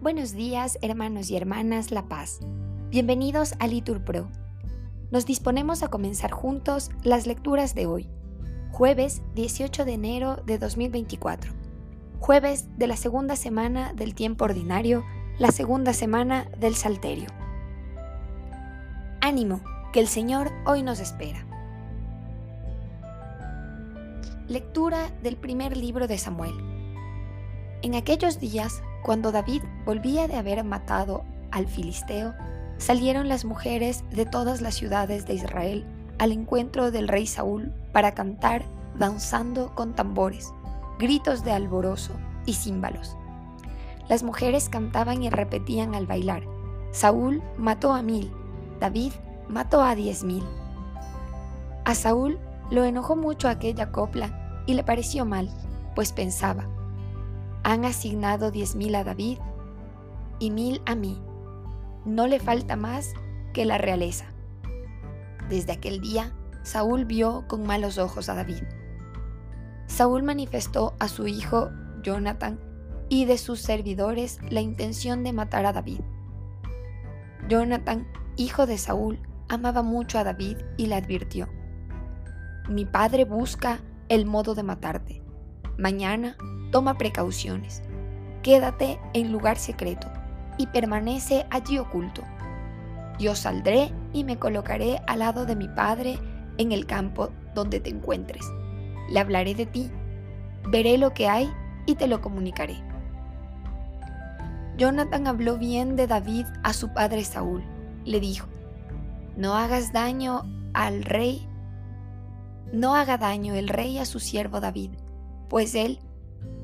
[0.00, 2.40] Buenos días, hermanos y hermanas La Paz.
[2.88, 4.28] Bienvenidos a Litur Pro.
[5.10, 8.08] Nos disponemos a comenzar juntos las lecturas de hoy,
[8.72, 11.52] jueves 18 de enero de 2024,
[12.18, 15.04] jueves de la segunda semana del tiempo ordinario,
[15.38, 17.28] la segunda semana del Salterio.
[19.20, 19.60] Ánimo,
[19.92, 21.49] que el Señor hoy nos espera.
[24.50, 26.54] Lectura del primer libro de Samuel.
[27.82, 31.22] En aquellos días, cuando David volvía de haber matado
[31.52, 32.34] al filisteo,
[32.76, 35.86] salieron las mujeres de todas las ciudades de Israel
[36.18, 38.64] al encuentro del rey Saúl para cantar
[38.98, 40.52] danzando con tambores,
[40.98, 43.16] gritos de alborozo y címbalos.
[44.08, 46.42] Las mujeres cantaban y repetían al bailar,
[46.90, 48.32] Saúl mató a mil,
[48.80, 49.12] David
[49.46, 50.42] mató a diez mil.
[51.84, 52.40] A Saúl
[52.72, 54.39] lo enojó mucho aquella copla
[54.70, 55.50] y le pareció mal,
[55.96, 56.64] pues pensaba,
[57.64, 59.38] han asignado diez mil a David
[60.38, 61.20] y mil a mí.
[62.04, 63.12] No le falta más
[63.52, 64.26] que la realeza.
[65.48, 68.62] Desde aquel día, Saúl vio con malos ojos a David.
[69.88, 71.70] Saúl manifestó a su hijo
[72.02, 72.60] Jonathan
[73.08, 76.00] y de sus servidores la intención de matar a David.
[77.48, 79.18] Jonathan, hijo de Saúl,
[79.48, 81.48] amaba mucho a David y le advirtió,
[82.68, 83.80] Mi padre busca
[84.10, 85.22] el modo de matarte.
[85.78, 86.36] Mañana
[86.72, 87.82] toma precauciones.
[88.42, 90.08] Quédate en lugar secreto
[90.58, 92.22] y permanece allí oculto.
[93.18, 96.18] Yo saldré y me colocaré al lado de mi padre
[96.58, 98.44] en el campo donde te encuentres.
[99.10, 99.90] Le hablaré de ti,
[100.68, 101.48] veré lo que hay
[101.86, 102.82] y te lo comunicaré.
[104.76, 107.62] Jonathan habló bien de David a su padre Saúl.
[108.04, 108.48] Le dijo,
[109.36, 110.42] no hagas daño
[110.74, 111.46] al rey,
[112.72, 114.90] no haga daño el rey a su siervo David,
[115.48, 115.98] pues él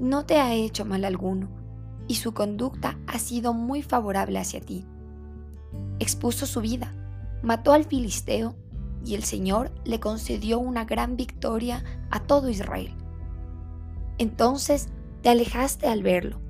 [0.00, 1.48] no te ha hecho mal alguno,
[2.08, 4.84] y su conducta ha sido muy favorable hacia ti.
[5.98, 6.92] Expuso su vida,
[7.42, 8.56] mató al filisteo,
[9.04, 12.94] y el Señor le concedió una gran victoria a todo Israel.
[14.18, 14.88] Entonces
[15.22, 16.40] te alejaste al verlo.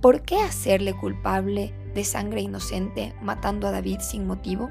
[0.00, 4.70] ¿Por qué hacerle culpable de sangre inocente matando a David sin motivo?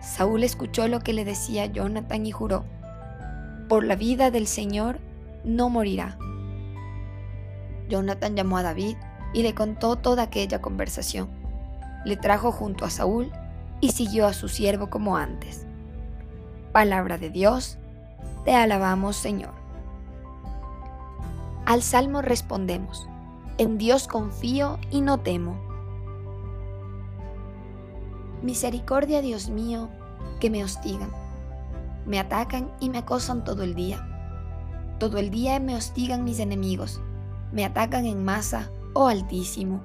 [0.00, 2.64] Saúl escuchó lo que le decía Jonathan y juró,
[3.68, 4.98] por la vida del Señor
[5.44, 6.18] no morirá.
[7.88, 8.96] Jonathan llamó a David
[9.32, 11.28] y le contó toda aquella conversación.
[12.04, 13.30] Le trajo junto a Saúl
[13.80, 15.66] y siguió a su siervo como antes.
[16.72, 17.78] Palabra de Dios,
[18.44, 19.52] te alabamos Señor.
[21.66, 23.08] Al salmo respondemos,
[23.58, 25.69] en Dios confío y no temo.
[28.42, 29.88] Misericordia, Dios mío,
[30.40, 31.10] que me hostigan.
[32.06, 34.06] Me atacan y me acosan todo el día.
[34.98, 37.00] Todo el día me hostigan mis enemigos
[37.52, 39.82] me atacan en masa, oh Altísimo.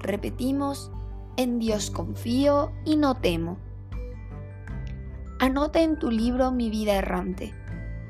[0.00, 0.90] Repetimos,
[1.36, 3.58] en Dios confío y no temo.
[5.38, 7.54] Anota en tu libro mi vida errante.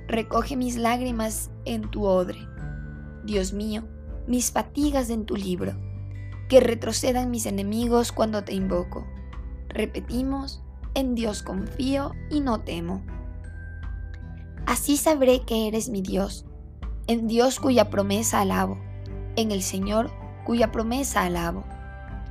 [0.06, 2.38] Recoge mis lágrimas en tu odre.
[3.24, 3.84] Dios mío,
[4.26, 5.74] mis fatigas en tu libro.
[6.48, 9.06] Que retrocedan mis enemigos cuando te invoco.
[9.68, 10.62] Repetimos,
[10.94, 13.02] en Dios confío y no temo.
[14.66, 16.44] Así sabré que eres mi Dios
[17.08, 18.76] en Dios cuya promesa alabo,
[19.34, 20.10] en el Señor
[20.44, 21.64] cuya promesa alabo.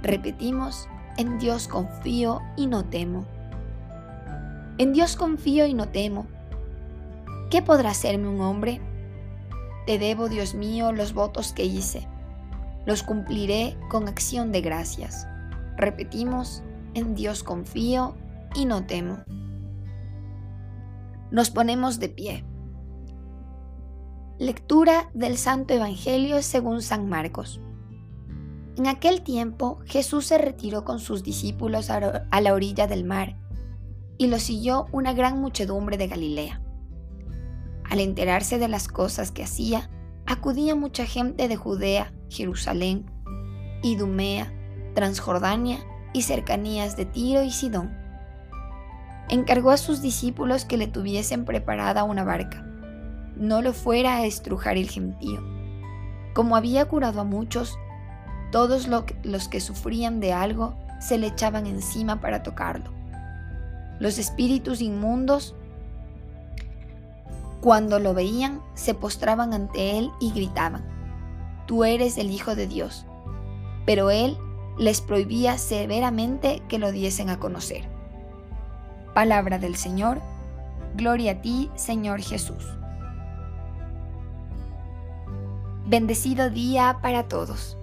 [0.03, 0.87] Repetimos,
[1.17, 3.25] en Dios confío y no temo.
[4.77, 6.27] En Dios confío y no temo.
[7.49, 8.79] ¿Qué podrá hacerme un hombre?
[9.87, 12.07] Te debo, Dios mío, los votos que hice.
[12.85, 15.27] Los cumpliré con acción de gracias.
[15.75, 16.61] Repetimos,
[16.97, 18.15] en Dios confío
[18.55, 19.19] y no temo.
[21.29, 22.43] Nos ponemos de pie.
[24.39, 27.61] Lectura del Santo Evangelio según San Marcos.
[28.77, 33.37] En aquel tiempo Jesús se retiró con sus discípulos a la orilla del mar
[34.17, 36.61] y lo siguió una gran muchedumbre de Galilea.
[37.89, 39.89] Al enterarse de las cosas que hacía,
[40.25, 43.05] acudía mucha gente de Judea, Jerusalén,
[43.83, 44.51] Idumea,
[44.95, 45.79] Transjordania
[46.17, 47.95] y cercanías de Tiro y Sidón.
[49.29, 52.67] Encargó a sus discípulos que le tuviesen preparada una barca
[53.39, 55.41] no lo fuera a estrujar el gentío.
[56.33, 57.77] Como había curado a muchos,
[58.51, 62.91] todos los que sufrían de algo se le echaban encima para tocarlo.
[63.99, 65.55] Los espíritus inmundos,
[67.61, 70.85] cuando lo veían, se postraban ante él y gritaban,
[71.65, 73.05] Tú eres el Hijo de Dios.
[73.85, 74.37] Pero él
[74.77, 77.83] les prohibía severamente que lo diesen a conocer.
[79.13, 80.21] Palabra del Señor,
[80.95, 82.63] gloria a ti, Señor Jesús.
[85.85, 87.76] Bendecido día para todos.